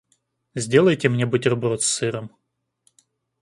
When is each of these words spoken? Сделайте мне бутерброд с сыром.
Сделайте 0.55 1.09
мне 1.09 1.27
бутерброд 1.27 1.83
с 1.83 1.85
сыром. 1.85 2.31